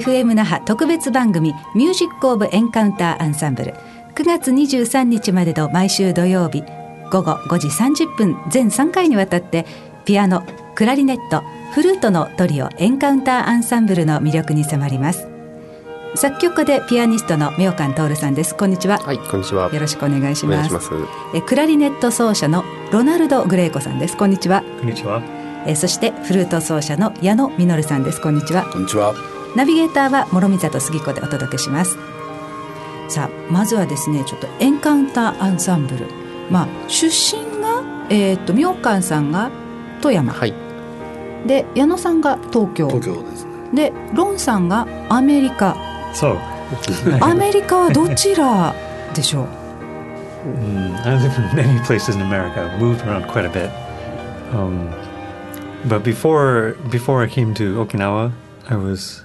[0.00, 3.74] FM 那覇特別番組ミュージックオブエンカウンターアンサンブル。
[4.14, 6.62] 9月23日までの毎週土曜日
[7.10, 9.66] 午後5時30分全3回にわたって
[10.04, 11.42] ピアノクラリネット
[11.72, 15.28] フルートのトリオエンカウンターアンサンブルの魅力に迫ります。
[16.14, 18.56] 作曲家でピアニストの妙観徹さんです。
[18.56, 18.98] こんにちは。
[18.98, 19.72] はいこんにちは。
[19.72, 20.72] よろしくお願いします。
[20.72, 20.90] ます。
[21.34, 24.16] えクラリネット奏者のロナルド・グレイコさんです。
[24.16, 24.64] こんにちは。
[24.80, 25.22] こんにちは。
[25.66, 28.20] えそしてフルート奏者の矢野実さんです。
[28.20, 28.64] こんにちは。
[28.64, 29.39] こんにちは。
[29.56, 31.98] ナビゲーターは諸見里杉子でお届けします。
[33.08, 36.06] さあまずはですねちょっとエンカウンターアンサンブル。
[36.50, 39.50] まあ出身がえっ、と妙観さんが
[40.00, 40.54] 富山、はい。
[41.46, 42.88] で矢野さんが東京。
[42.88, 43.50] 東京ですね。
[43.74, 45.76] でロンさんがアメリカ。
[46.14, 46.38] So,
[47.20, 48.74] アメリカはどちら
[49.14, 49.46] でしょう
[50.46, 52.62] ？mm, I live in many places in America.
[52.62, 53.70] I've moved around quite a bit.
[54.52, 54.88] Um,
[55.88, 58.32] but before before I came to Okinawa,
[58.68, 59.24] I was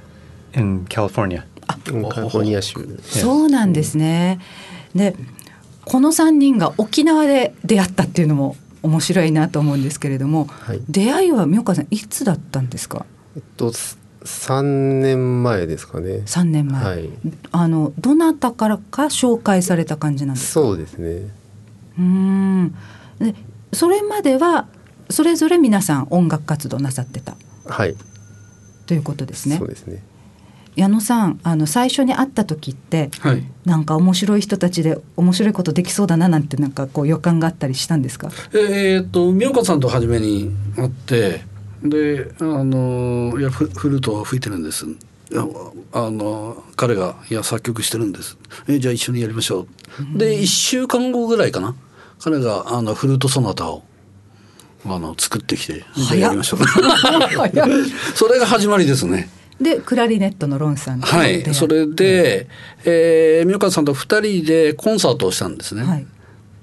[0.55, 1.43] in California.
[1.67, 2.99] カリフォルニア州。
[3.01, 4.39] そうなんですね。
[4.93, 5.15] で
[5.83, 10.81] この3人が沖縄で出会ったっていうのも面白いなと思うんですけれども、はい。
[10.89, 13.05] 出会いは妙川さんいつだったんですか？
[13.35, 16.21] えっとす三年前ですかね。
[16.25, 17.09] 3年前、はい。
[17.51, 20.61] あのどなたからか紹介された感じなんですか？
[20.61, 21.07] そうですね。
[21.97, 22.75] うーん。
[23.19, 23.35] で
[23.73, 24.67] それまでは
[25.09, 27.35] それぞれ皆さん音楽活動なさってた。
[27.67, 27.95] はい。
[28.87, 29.57] ということですね。
[29.57, 30.01] そうですね
[30.75, 33.43] 矢野さんあの最初に会った時ってはい。
[33.65, 38.29] なんか面白い人たちで面白いことできそうだななんてなんかこう予感があったりしたんですか？
[38.53, 41.41] えーっと妙香さんと初めに会って
[41.83, 44.85] であのいやフフルートを吹いてるんです。
[45.91, 48.37] あの彼がいや作曲してるんです。
[48.67, 49.67] えじゃあ一緒にやりましょ
[50.15, 50.17] う。
[50.17, 51.73] で一週間後ぐらいかな。
[52.19, 53.83] 彼があのフルートソナタを
[54.85, 55.83] あの作ってきて
[56.19, 56.59] やりましょう。
[58.15, 59.29] それが始まりですね。
[59.59, 62.47] でクラリネットのロンさんとはい、それで、
[62.83, 65.83] えー、妙川さんと二人でコンサートをしたんですね。
[65.83, 66.05] はい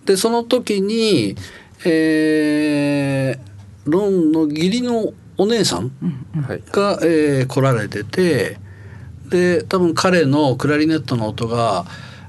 [0.05, 1.37] でその時に、
[1.85, 3.53] えー
[3.85, 5.91] ロンの義理のお姉さん
[6.47, 8.59] はいが、えー来られてて
[9.29, 11.85] で多分彼のクラリネットの音が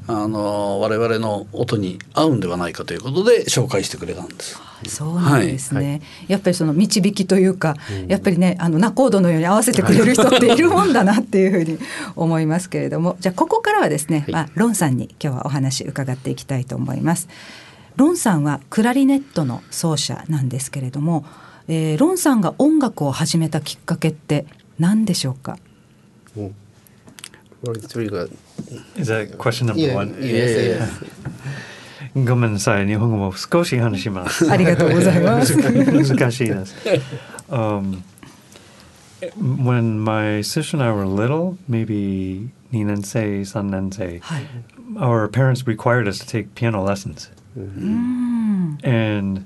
[0.07, 4.59] あの我々の音に合うんではないかということで紹介してくれたんです。
[4.89, 7.75] そうなんですね、やっぱりその導きというか、
[8.07, 11.79] やっぱりねあのナコードのように合わせてくれる人っているもんだなっていうふうに
[12.16, 14.31] 思いますけれども じゃあここからはですね、はい。
[14.31, 17.27] まあ、ロンさんに今日はお話伺っていきたいと思います。
[17.95, 21.25] ロンさんはクラリネットの奏者なんですけれども、
[21.67, 24.45] えーロンさんが音楽を始めたきっかけって
[24.79, 25.57] 何でしょうか？
[26.35, 26.55] うん
[28.97, 30.09] Is that question い number や one?
[30.19, 30.88] いやいやいや
[32.15, 34.50] ごめんなさい、日本語も少し話します。
[34.50, 35.56] ありがとうございます。
[35.56, 36.75] 難しいです。
[37.49, 38.03] Um,
[39.37, 44.47] when my sister and I were little, maybe 2年生、3年生、はい。
[44.97, 47.31] our parents required us to take piano lessons.
[47.56, 48.78] うん。
[48.82, 49.44] And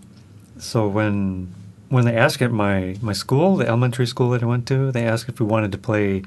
[0.58, 1.48] so when
[1.88, 5.06] when they asked at my my school, the elementary school that I went to, they
[5.06, 6.22] asked if we wanted to play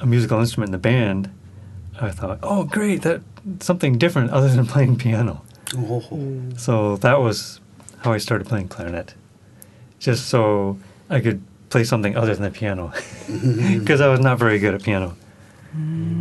[0.00, 1.30] a musical instrument in the band.
[1.98, 3.22] I thought, oh, great, that
[3.60, 5.42] something different other than playing piano.
[6.57, 7.59] So that was
[8.03, 9.13] how I started playing clarinet,
[9.99, 10.77] just so
[11.09, 12.91] I could play something other than the piano,
[13.79, 15.15] because I was not very good at piano.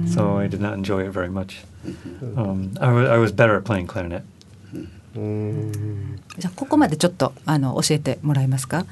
[0.06, 1.64] So I did not enjoy it very much.
[2.36, 4.22] Um, I was I was better at playing clarinet.
[5.12, 8.86] じゃあここまでちょっとあの教えてもらえますか。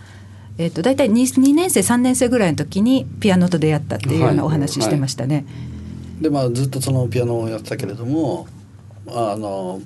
[0.59, 5.44] えっ、と大体 2, 2年生3年生ぐらいの時にピアノと出会ったっていうようなお話してましたね。
[6.21, 8.49] でまあずっとそのピアノをやってたけれども
[9.06, 9.81] あの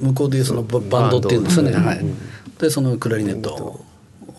[0.00, 2.04] 向こうでいうそのババンドっていうんですよね、バンドはい、
[2.58, 3.54] でそのクラリネット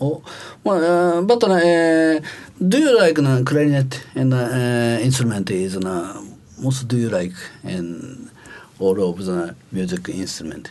[0.00, 0.22] を
[0.64, 2.22] まあ、uh, but uh,
[2.60, 6.22] do you like uh, clarinet and uh, instrument is uh,
[6.60, 7.32] most do you like
[7.64, 8.30] in
[8.78, 10.70] all of the music instrument?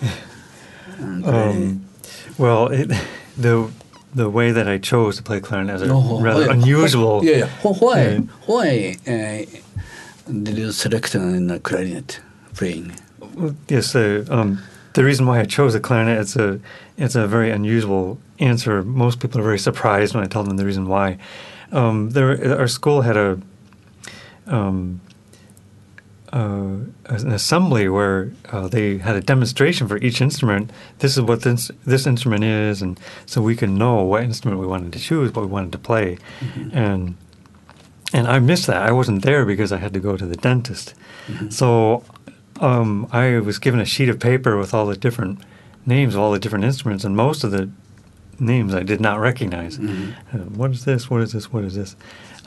[0.01, 1.71] Uh, clarinet.
[1.71, 1.85] Um,
[2.37, 2.89] well, it,
[3.37, 3.69] the
[4.13, 7.23] the way that I chose to play clarinet is a Oh, rather oh, unusual.
[7.23, 7.47] Yeah, yeah.
[7.63, 8.01] Wh- Why?
[8.01, 8.19] Yeah.
[8.45, 9.61] Why uh,
[10.43, 12.19] did you select in the clarinet
[12.53, 12.93] playing?
[13.68, 14.62] Yes, uh, um,
[14.94, 16.60] the reason why I chose the clarinet it's a
[16.96, 18.82] it's a very unusual answer.
[18.82, 21.18] Most people are very surprised when I tell them the reason why.
[21.72, 23.40] Um, there, our school had a
[24.46, 25.00] um,
[26.32, 30.70] uh, an assembly where uh, they had a demonstration for each instrument.
[30.98, 34.66] This is what this this instrument is, and so we could know what instrument we
[34.66, 36.18] wanted to choose, what we wanted to play,
[36.72, 37.16] and
[38.12, 38.82] and I missed that.
[38.82, 40.94] I wasn't there because I had to go to the dentist.
[41.50, 42.04] So
[42.60, 45.40] um, I was given a sheet of paper with all the different
[45.86, 47.70] names of all the different instruments, and most of the
[48.38, 49.78] names I did not recognize.
[49.78, 50.36] Mm-hmm.
[50.36, 51.10] Uh, what is this?
[51.10, 51.52] What is this?
[51.52, 51.96] What is this?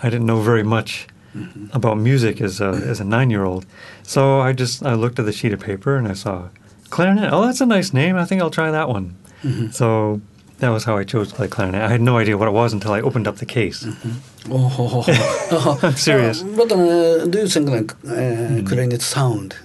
[0.04, 1.68] I didn't know very much mm-hmm.
[1.76, 3.66] about music as a, as a nine year old.
[4.04, 6.50] So I just I looked at the sheet of paper and I saw
[6.90, 7.32] clarinet.
[7.32, 8.16] Oh, that's a nice name.
[8.16, 9.16] I think I'll try that one.
[9.44, 9.70] Mm-hmm.
[9.70, 10.22] So
[10.60, 11.82] that was how I chose to play clarinet.
[11.82, 13.84] I had no idea what it was until I opened up the case.
[13.84, 14.52] Mm-hmm.
[14.52, 15.06] Oh, oh,
[15.52, 15.80] oh.
[15.84, 16.42] I'm serious.
[16.42, 18.66] Uh, but uh, do you think like uh, mm-hmm.
[18.66, 19.56] clarinet sound?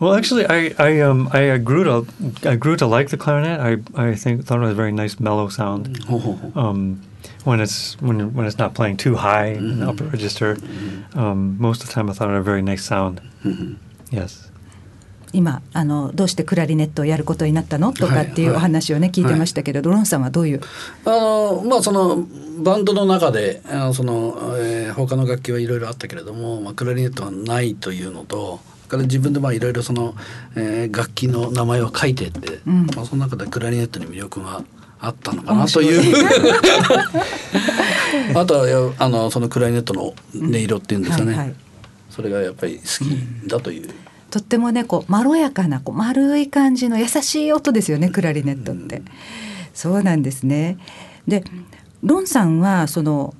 [0.00, 2.06] Well, actually, I I um I, grew to
[2.48, 3.60] I grew to like the clarinet.
[3.60, 3.78] I
[4.10, 5.98] I think thought it was a very nice mellow sound.
[6.54, 7.02] Um,
[7.44, 10.56] when it's when when it's not playing too high in the upper register.
[11.14, 13.20] Um, most of the time, I thought it had a very nice sound.
[14.10, 14.48] Yes.
[15.32, 20.60] 今あのどうしてクラリネットをやることになったのとかっていうお話をね、聞いてましたけれど、ロンさんはどういう
[21.04, 22.26] あのまあその
[22.60, 30.14] バンドの中であのその、えー他の楽器はいろいろあったけれども、まあ、クラリネットはないというのとから自分でまあいろいろその、
[30.56, 32.86] えー楽器の名前を書いてって、うん。
[32.96, 34.62] まあ、その中でクラリネットに魅力が
[35.00, 36.26] あったのかなという。
[38.34, 41.54] あとはあのそのクラリネットの音色っていうんですかね、はいはい。
[42.10, 43.88] それがやっぱり好きだという。
[44.30, 49.02] とってもねこうまろやかなこう丸い感じの優しい音ですよねクラリネットって、
[49.72, 50.78] そうなんですね。
[51.26, 51.44] で
[52.02, 53.34] ロンさんはその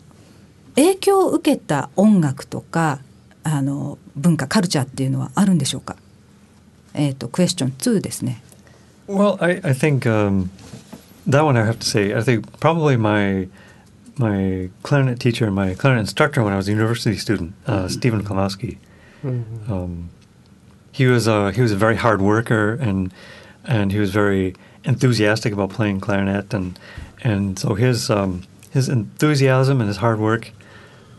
[0.76, 3.00] 影響を受けた音楽とか
[3.42, 5.95] あの文化カルチャーっていうのはあるんでしょうか
[6.93, 8.41] えっ、とクエスチョン2ですね
[9.07, 10.49] Well, I I think um,
[11.27, 12.15] that one I have to say.
[12.15, 13.49] I think probably my
[14.17, 18.23] my clarinet teacher and my clarinet instructor when I was a university student, uh, Stephen
[18.23, 18.77] Klimowski.
[19.23, 20.09] Um,
[20.91, 23.13] he was a he was a very hard worker and
[23.65, 26.77] and he was very enthusiastic about playing clarinet and
[27.23, 30.51] and so his um, his enthusiasm and his hard work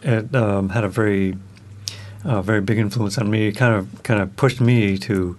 [0.02, 1.36] it um, had a very
[2.24, 3.48] uh, very big influence on me.
[3.48, 5.36] It kind of kind of pushed me to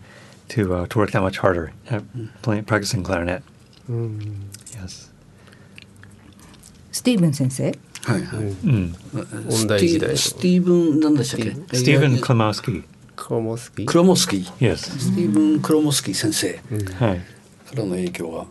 [0.49, 2.03] to uh, to work that much harder at
[2.41, 3.41] playing practicing clarinet.
[3.89, 4.19] うん、
[4.73, 5.11] Yes.
[6.91, 7.65] スティーブン先生
[8.05, 8.93] はいはい Mm.
[9.51, 12.83] 音大時代のスティーブンなんでしたっけ Stephen Klimowski.
[13.15, 14.77] クロモスキークロモスキー Yes.
[14.77, 16.59] スティーブン・クロモスキー先生
[16.99, 17.19] Hi.
[17.19, 18.45] からの影響は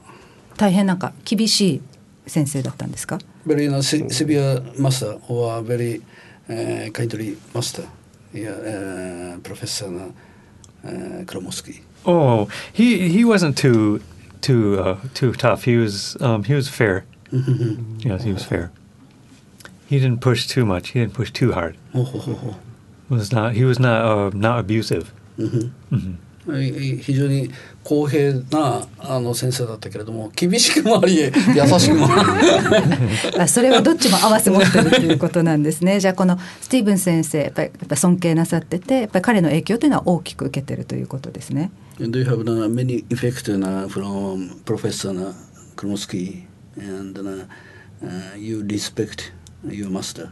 [0.56, 1.82] 大変なんか厳しい
[2.26, 6.00] 先生だったんですか very uh, se- severe master or very
[6.48, 7.84] uh, kindly master
[8.33, 10.13] yeah, uh, Professor
[10.83, 10.89] uh,
[11.25, 11.81] Kromowski.
[12.05, 14.01] Oh, he he wasn't too
[14.41, 15.63] too uh, too tough.
[15.63, 17.05] He was um, he was fair.
[17.31, 18.07] Mm-hmm.
[18.07, 18.71] Yes, he was fair.
[19.87, 20.89] He didn't push too much.
[20.89, 21.77] He didn't push too hard.
[21.93, 22.59] Oh, oh, oh,
[23.09, 25.13] was not he was not uh, not abusive.
[25.37, 25.95] Mm-hmm.
[25.95, 26.13] Mm-hmm.
[26.51, 27.49] 非常に
[27.83, 31.31] 公平なあの先生だったけれども厳しくもあり優
[31.79, 32.23] しくも あ
[33.33, 35.99] りあそれはどっちも合わせ持ってるということなんですね。
[36.01, 41.71] じゃあこのスティーブン先生やっぱりやっぱり尊敬なさっててやっぱり彼の影響というのは大きく受けてるということですね。
[41.99, 45.33] Do you have uh, many effects uh, from Professor uh,
[45.75, 46.45] Kromowski
[46.77, 47.45] and uh,
[48.03, 49.33] uh, you respect
[49.67, 50.29] your master?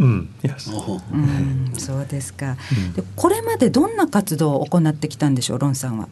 [0.00, 2.56] Mm, ううん、そうですか。
[2.96, 6.08] でこれまでどんな活動を行ってきたんでしょう、ロンさんは。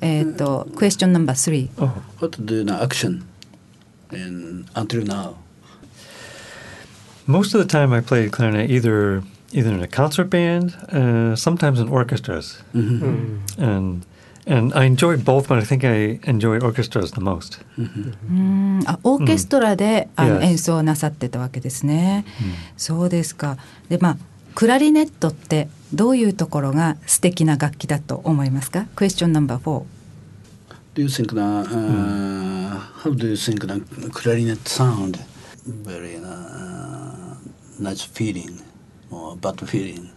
[0.00, 1.82] えっ、と、クエスチョンナンバー3。
[1.82, 1.90] Oh.
[2.20, 3.22] What do you know, action
[4.10, 5.34] and until now?
[7.26, 9.22] Most of the time, I played clarinet either
[9.52, 14.06] either in a concert band, uh, sometimes in orchestras, and
[14.50, 17.64] and I enjoyed both, but I think I enjoyed orchestras the most.
[17.78, 22.24] うん、あ、オーケストラで、あの Yes 演奏なさってたわけですね。
[22.76, 23.56] そうですか。
[23.88, 24.16] で、まあ
[24.54, 28.86] クラリネットってどういうところが素敵な楽器だと思いますか？
[28.96, 29.84] クエスチョンナンバー4。
[30.92, 35.20] Do you think the, uh, how do you think the clarinet sound?
[35.84, 37.36] Very uh,
[37.78, 38.60] nice feeling
[39.10, 40.10] or bad feeling.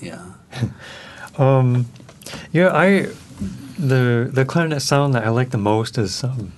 [0.00, 0.20] Yeah.
[1.36, 1.86] Um,
[2.52, 3.08] yeah, I
[3.78, 6.52] the the clarinet sound that I like the most is um,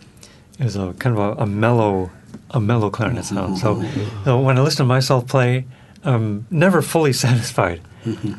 [0.59, 2.11] is a kind of a, a mellow
[2.51, 3.59] a mellow clarinet sound.
[3.59, 3.85] So,
[4.25, 5.67] so when I listen to myself play,
[6.05, 7.81] I'm never fully satisfied.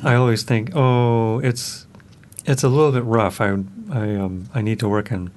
[0.03, 1.86] I always think, oh, it's
[2.46, 3.39] it's a little bit rough.
[3.41, 3.50] I
[3.91, 5.31] I um I need to work on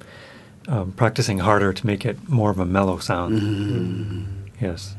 [0.69, 4.27] um, practicing harder to make it more of a mellow sound.
[4.61, 4.95] Yes.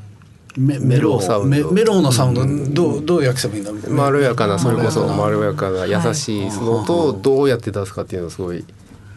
[0.57, 1.69] メメロサウンド。
[1.69, 8.63] メメローなサウンドどうどう訳せばいいんだまろやかなそれこそままろろやかな優しいその音をどうやって出すかっていうのをすごい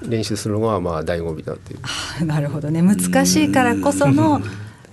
[0.02, 2.24] 練習するのがまあ醍醐味だっていう。
[2.24, 2.82] なるほどね。
[2.82, 4.40] 難しいからこその、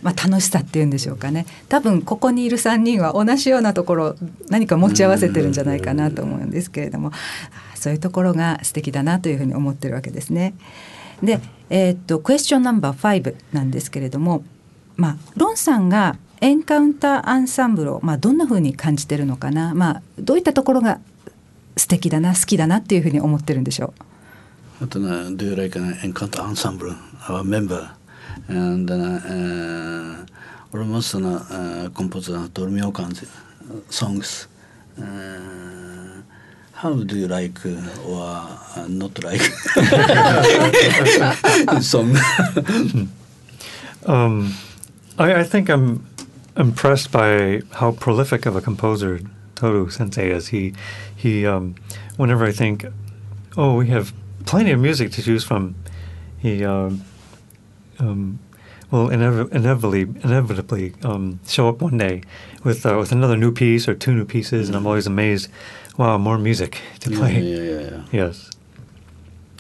[0.02, 1.46] まあ、楽しさっていうんでしょうかね。
[1.70, 4.16] 多分ここにいる3人は同じようなところ
[4.50, 7.12] 何か持ち合わせてるんじゃないかなと思うんですけれども。
[7.14, 10.54] あそういうところが素敵だなというふうに思ってるわけですね。
[11.22, 14.44] で、えーっとクエスチョンナンバー5なんですけれども、
[14.96, 21.00] まあ、ロンさんがエンカウンターアンサンブルを、まあ、どんなふうに感じてるのかな、まあ、どういったところが
[21.78, 23.94] 素敵だな好きだなっていうふうに思ってるんでしょ
[24.82, 24.84] う。
[24.84, 25.08] あとね
[25.38, 26.94] Do you like an encounter ensemble
[27.30, 27.88] our member
[28.50, 30.26] and uh, uh,
[30.74, 33.26] almost な、uh, コンポーザードルミオカンズ
[33.90, 34.50] songs.
[35.00, 36.24] Uh,
[36.74, 37.66] how do you like
[38.06, 38.20] or
[38.76, 39.40] uh, not like
[41.82, 42.14] song?
[44.06, 44.54] Um,
[45.18, 46.04] I, I think I'm
[46.56, 49.20] impressed by how prolific of a composer
[49.56, 50.50] Toru Sensei is.
[50.50, 50.74] He,
[51.16, 51.76] he, um,
[52.18, 52.86] whenever I think,
[53.58, 54.14] oh, we have
[54.46, 55.76] plenty of music to choose from,
[56.40, 57.04] he, um,
[58.00, 58.40] um,
[58.92, 62.22] will inev- inevitably, inevitably um, show up one day
[62.64, 65.50] with uh, with another new piece or two new pieces, and I'm always amazed.
[65.98, 67.40] Wow, more music to play.
[67.42, 68.04] yeah, yeah, yeah.
[68.12, 68.52] Yes.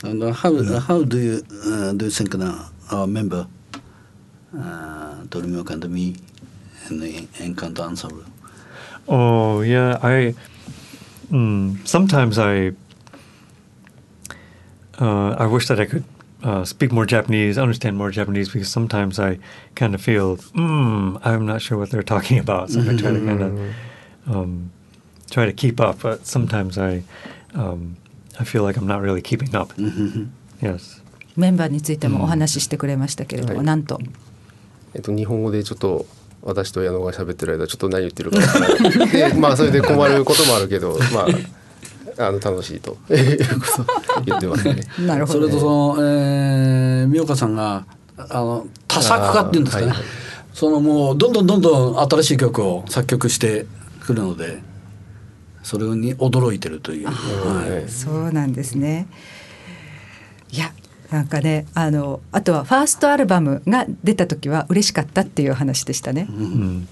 [0.03, 3.47] And uh, how how do you uh, do you think now our member
[4.55, 6.15] uh, Torimioka and me
[6.89, 8.23] the Encanto ensemble?
[9.07, 10.35] Oh yeah, I
[11.31, 12.73] mm, sometimes I
[14.99, 16.03] uh, I wish that I could
[16.43, 19.39] uh, speak more Japanese, understand more Japanese, because sometimes I
[19.75, 23.25] kind of feel mm, I'm not sure what they're talking about, so I try to
[23.25, 23.75] kind of
[24.27, 24.71] um,
[25.29, 27.03] try to keep up, but sometimes I
[27.53, 27.97] um,
[28.39, 29.73] I feel like I'm not really keeping up.
[30.61, 30.99] Yes.
[31.35, 33.99] メンバーについてもお話ししてくれましたけれども、はいなんと
[34.93, 36.05] えっと、日本語でちょっと
[36.43, 39.07] 私と矢野が喋ってる間ちょっと何言ってるかわからない。
[39.09, 41.21] でまあそれで困ることもあるけど ま
[42.17, 42.97] ああの楽しいと。
[44.25, 44.81] 言ってますね。
[45.05, 47.85] なるほどそれとその、えー、美岡さんが
[48.17, 49.97] あの多作家っていうんですかね、はい
[50.53, 53.65] そのもうどんどんどんどん新しい曲を作曲して
[54.05, 54.61] くるので
[55.63, 57.89] それに驚いてるという、はい。
[57.89, 59.07] そうなんですね。
[60.51, 60.73] いや
[61.13, 66.25] なんかねあのあとはファーストアルバムが出た時は嬉しかったっていう話でしたね。
[66.27, 66.87] Mm.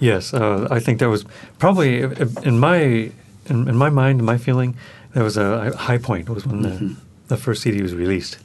[0.00, 1.24] Yes, uh, I think that was
[1.60, 2.02] probably
[2.42, 3.12] in my
[3.48, 4.74] in, in my mind, my feeling,
[5.14, 6.28] that was a high point.
[6.28, 6.96] Was when the,
[7.28, 8.40] the first CD was released.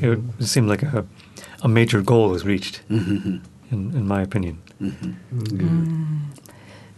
[0.00, 1.04] It seemed like a
[1.60, 4.62] a major goal was reached, in in my opinion.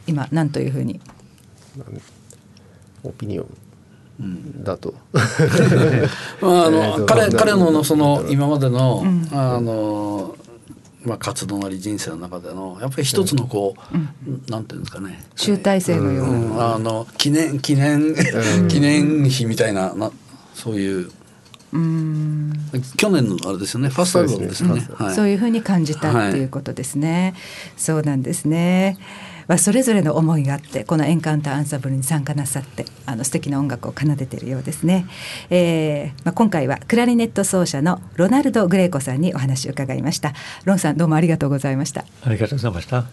[0.06, 1.00] 今なんというふうに
[3.02, 3.69] オピニオン
[4.62, 4.94] だと。
[6.40, 10.36] まああの彼な彼のその今までの、あの
[11.04, 18.14] まあ活動なり人生の中でのやっぱり一つのこう、なんていうんですかね、集大成のよううな、ん、あの記念記念
[18.68, 20.10] 記念碑みたいなな
[20.54, 21.10] そういう。
[21.72, 22.52] うん。
[22.96, 23.90] 去年のあれですよね。
[23.90, 24.80] ファーストアルバムですよね。
[24.80, 25.06] そうですね。
[25.06, 25.14] はい。
[25.14, 27.34] そういうふうに感じたっていうことですね。
[27.76, 28.98] そうなんですね。
[29.50, 35.06] まあ、それぞれの思いがあってこのエンカウンターアンサンブルに参加なさってあの素敵な音楽を奏でているようですね、
[35.50, 40.34] えーまあ、今回はクラリネット奏者のロナルド・グレイコさんにお話を伺いました。
[40.64, 42.04] ロンさんどうもありがとうございました。
[42.24, 43.06] ありがとうございました。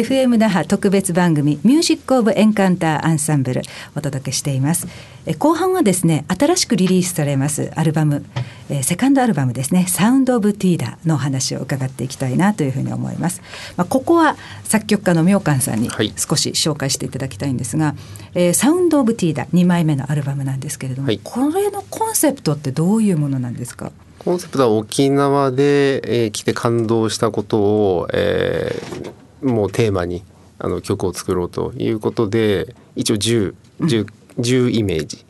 [0.00, 3.60] FM 那覇特別番組ミュージックオブエンカウンターアンサンブル
[3.94, 4.86] お届けしています。
[5.26, 8.24] え後半はですね新しくリリースされますアルバム。
[8.70, 9.84] えーセカンドアルバムですね。
[9.88, 13.42] サウンドオブティーダのお話を伺っていきたいなというふうに思います。
[13.76, 16.12] まあ、ここは作曲家の妙観さんにはい。
[16.16, 17.94] 少し紹介していただきたいんですが、
[18.34, 21.20] えーサウンドオブティーダ2枚目のアルバムなんですけれども、はい。
[21.22, 23.92] これのコンセプトってどういうものなんですか？
[24.20, 30.22] コンセプトは沖縄で、えー来て感動したことを、えーもうテーマに
[30.58, 34.06] あの曲を作ろうということで一応 10, 10,
[34.38, 35.24] 10イメージ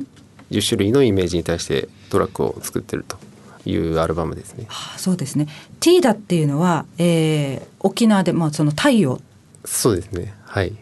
[0.51, 3.17] 10種類のイメージに対してトラックを作ってると
[3.65, 4.67] いうアルバムですね。
[4.69, 5.47] あそうですね。
[5.79, 9.21] ティーダっていうのは、えー沖縄で、まあ、その太陽。
[9.65, 10.35] そうですね。
[10.45, 10.75] はい。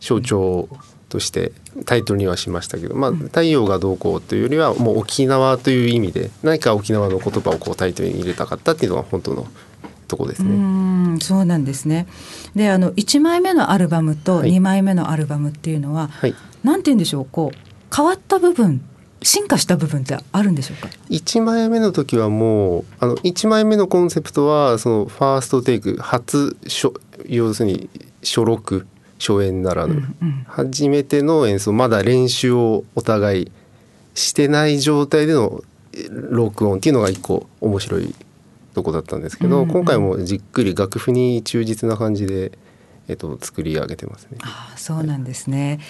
[0.00, 0.68] 象徴
[1.08, 1.52] として
[1.84, 9.46] タイトルにはしましたけど、まあ、太陽がどうこうというよりはもう沖縄という意味で何か沖縄の言葉をこうタイトルに入れたかったっていうのが本当の
[10.06, 10.50] とこですうね。
[10.52, 10.54] ー
[11.16, 12.06] んそうなんですね。
[12.54, 14.50] であの1枚目のアルバムとはい。
[14.50, 16.34] 2枚目のアルバムっていうのは、はい。
[16.62, 17.58] なんて言うんでしょうこう
[17.94, 18.80] 変わった部分
[19.22, 26.92] 進化した部分ってあるんでしょうか？1枚目の時はもうあの1枚目のコンセプトはそのファーストテイク初初
[27.26, 27.88] 要するに
[28.22, 28.86] 初録
[29.18, 30.02] 初演ならぬ、
[30.46, 33.52] 初めての演奏まだ練習をお互い
[34.14, 35.62] してない状態での
[35.94, 38.14] え録音っていうのが一個面白い
[38.74, 42.52] とこだったんですけど、うんうん今回もじっくり楽譜に忠実な感じで、
[43.08, 44.38] えっと、作り上げてますね。
[44.42, 45.80] ああそうなんですね。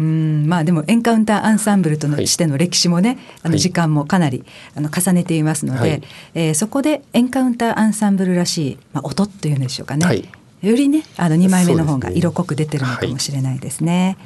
[0.00, 6.02] うんまあでもエンカウンターアンサンブルとのしての歴史もね、あのはい時間もかなりあの重ねていますので、はい
[6.34, 10.28] えーそこでエンカウンターアンサンブルらしい、まあ、音っていうんでしょうかね、はい
[10.60, 14.18] よりねあの2枚目の方が色濃く出てるのかもしれないですね。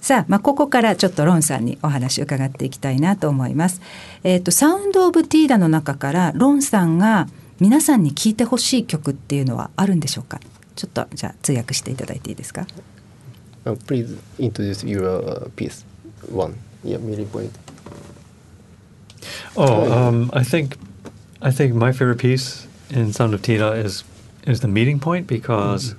[0.00, 3.80] さあ、まあ、ここからちょっとロンさんにお話を伺っていきたいなと思います。
[4.22, 7.26] えっ、ー、と、サウンド・オブ・ティーダの中からロンさんが
[7.59, 10.39] 皆さんに聴いてほしい曲っていうのはあるんでしょうか
[10.75, 12.65] ちょっとじゃあ通訳していただいていいですか、
[13.65, 15.85] uh, Please introduce your piece
[16.31, 16.55] one.
[16.83, 17.51] Yeah, m i l point.
[19.55, 20.77] Oh, um, I think
[21.41, 24.03] I think my favorite piece in Sound of Tita is
[24.45, 25.95] is the meeting point because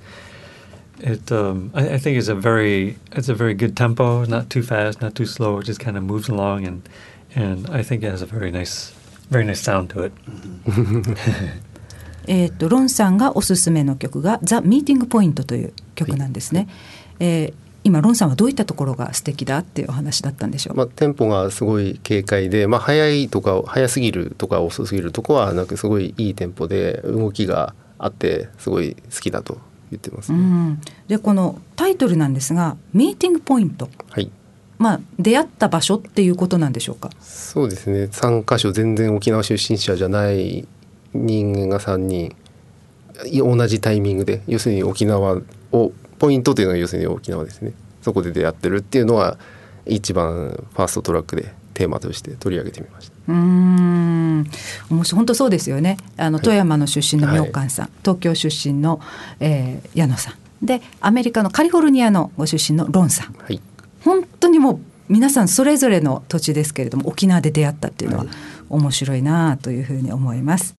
[0.99, 1.11] mm.
[1.13, 4.61] it um, I, I, think it's a very it's a very good tempo, not too
[4.61, 5.59] fast, not too slow.
[5.59, 6.87] It just kind of moves along, and
[7.33, 8.93] and I think it has a very nice
[9.30, 10.14] very nice sound to it.
[12.26, 16.60] えっとロンさんがおすすめの曲が「ザ・ミーティング・ポイント」という曲なんですね。
[16.60, 16.68] はい、
[17.20, 20.76] えー今ロンさんはどういったところが素敵だっていうお話だったんでしょう？
[20.76, 29.56] まあテンポがすごい軽快で、まあ早いとか早すぎるとか遅すぎるとこはなんかすごいいいテンポで動きがあってすごい好きだと
[29.90, 33.88] 言ってます、ね、うん、でこのタイトルなんですがミーティングポイント。
[34.10, 34.30] はい。
[34.80, 37.10] まあ出会った場所っていうことなんでしょうか？
[37.20, 38.08] そうですね。
[38.10, 40.66] 三箇所全然沖縄出身者じゃない
[41.12, 42.34] 人間が三人
[43.30, 47.74] 同じタイミングで要するに沖縄をポイントというのは要するに沖縄ですね。
[48.00, 49.36] そこで出会ってるっていうのは
[49.84, 53.14] 一番ファーストトラックでテーマとして取り上げてみました。
[53.28, 54.46] うん。
[54.90, 55.98] 面白い本当そうですよね。
[56.16, 59.00] あの、富山の出身の妙観さん、はい、東京出身の、
[59.40, 60.34] えー、矢野さん。
[60.62, 63.62] でアメリカのカリフォルニアのご出身のロンさん、はい、
[64.04, 68.26] 本当にもう皆さんそれぞれの土地ですけれども沖縄で出会ったっていうのは
[68.68, 70.79] 面白いなというふうに思います。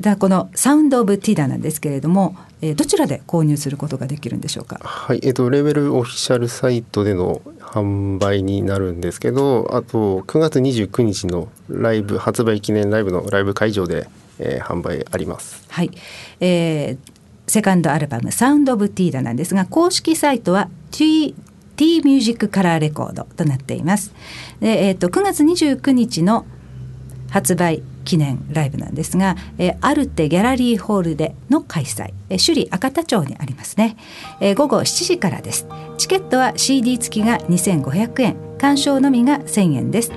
[0.00, 4.78] でこのサウンド・オブ・ティダなんですけれども、えー、どちらで購入することができるんでしょうか？
[4.82, 14.08] はい、えーと、レベルオフィシャルサイトでの販売になるんですけどあと9月29日のライブ発売記念ライブのライブ会場で、
[14.38, 15.64] えー、販売あります。
[15.68, 15.90] はい、
[16.40, 21.34] えーセカンドアルバム「サウンド・オブ・ティーダ」なんですが公式サイトは t
[21.76, 24.12] T ミュージックカラーレコードとなっています
[24.60, 26.46] で、えーと、9月29日の
[27.30, 33.96] 発売記念ライブなんですが、えー、アルテギャラリーホールでの開催、えー、首里赤田町にありますね、
[34.40, 35.66] えー、午後7時からです。
[35.98, 38.36] チケットは CD 付きが2500円。
[38.58, 40.12] 鑑賞のみが1000円です。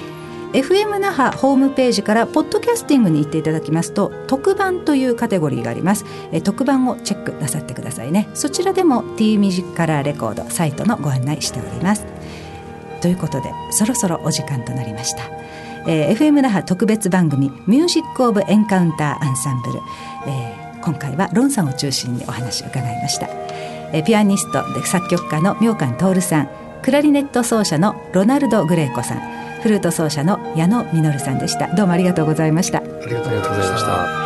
[0.53, 6.05] FM 那覇ホームページからポッドキャスティングに行っていただきますと特番というカテゴリーがあります。
[6.33, 8.29] え特番をチェックなさってくださいね。
[8.35, 12.07] そちらでも T ミュージックカラーレコードサイトのご案内しております。
[13.01, 15.23] ということでそろそろお時間となりました、
[15.87, 19.81] えー、FM 那覇特別番組「ミュージック・オブ・エンカウンター・アンサンブル」
[20.27, 23.29] えー、今回はロンさんを中心にお話を伺いました、
[23.93, 26.49] え、ピアニストで作曲家の妙寛徹さん
[26.83, 31.75] クラリネット奏者のロナルド・グレイコさんフルート奏者の矢野実さんでした。
[31.75, 32.79] どうもありがとうございました。
[32.79, 34.18] ありがとうございました。